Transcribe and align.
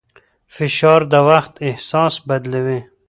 فشار 0.55 1.01
د 1.11 1.13
وخت 1.29 1.53
احساس 1.67 2.13
بدلوي. 2.27 2.79